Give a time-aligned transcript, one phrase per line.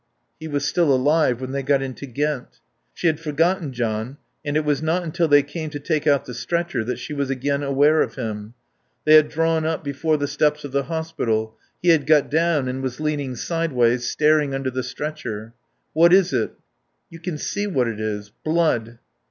[0.39, 2.59] He was still alive when they got into Ghent.
[2.91, 6.33] She had forgotten John and it was not until they came to take out the
[6.33, 8.55] stretcher that she was again aware of him.
[9.05, 12.81] They had drawn up before the steps of the hospital; he had got down and
[12.81, 15.53] was leaning sideways, staring under the stretcher.
[15.93, 16.53] "What is it?"
[17.11, 18.31] "You can see what it is.
[18.43, 18.97] Blood."